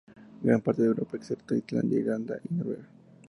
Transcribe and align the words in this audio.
Gran 0.41 0.61
parte 0.63 0.81
de 0.81 0.87
Europa, 0.87 1.15
excepto 1.15 1.53
Islandia, 1.53 1.99
Irlanda 1.99 2.35
y 2.49 2.53
Noruega. 2.55 2.87